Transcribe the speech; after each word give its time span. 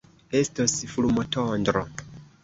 Estos 0.37 0.71
fulmotondro. 0.93 1.83